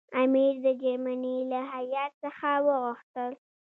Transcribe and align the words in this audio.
امیر 0.21 0.53
د 0.65 0.67
جرمني 0.83 1.37
له 1.51 1.59
هیات 1.73 2.11
څخه 2.23 2.49
وغوښتل. 2.65 3.31